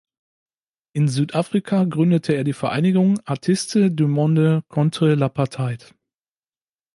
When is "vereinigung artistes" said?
2.53-3.91